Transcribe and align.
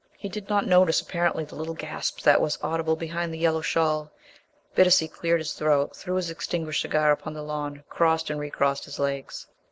He 0.17 0.29
did 0.29 0.49
not 0.49 0.65
notice, 0.65 0.99
apparently, 0.99 1.45
the 1.45 1.53
little 1.53 1.75
gasp 1.75 2.21
that 2.21 2.41
was 2.41 2.57
audible 2.63 2.95
behind 2.95 3.31
the 3.31 3.37
yellow 3.37 3.61
shawl. 3.61 4.09
Bittacy 4.75 5.07
cleared 5.07 5.41
his 5.41 5.53
throat, 5.53 5.95
threw 5.95 6.15
his 6.15 6.31
extinguished 6.31 6.81
cigar 6.81 7.11
upon 7.11 7.35
the 7.35 7.43
lawn, 7.43 7.83
crossed 7.87 8.31
and 8.31 8.39
recrossed 8.39 8.85
his 8.85 8.97
legs. 8.97 9.45